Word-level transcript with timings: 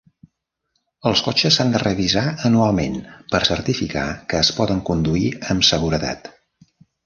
Els 1.09 1.21
cotxes 1.27 1.57
s'han 1.59 1.73
de 1.75 1.81
revisar 1.83 2.23
anualment 2.49 2.97
per 3.35 3.43
certificar 3.53 4.09
que 4.33 4.43
es 4.47 4.53
poden 4.59 4.85
conduir 4.91 5.31
amb 5.55 5.71
seguretat. 5.73 6.37